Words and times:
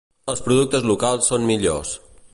Els 0.31 0.39
productes 0.47 0.87
locals 0.93 1.31
són 1.33 1.47
millors. 1.51 1.93